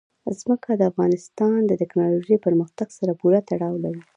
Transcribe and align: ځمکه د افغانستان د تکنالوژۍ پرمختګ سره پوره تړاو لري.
ځمکه 0.39 0.71
د 0.75 0.81
افغانستان 0.91 1.57
د 1.65 1.71
تکنالوژۍ 1.81 2.35
پرمختګ 2.45 2.87
سره 2.99 3.11
پوره 3.19 3.39
تړاو 3.49 3.75
لري. 3.83 4.01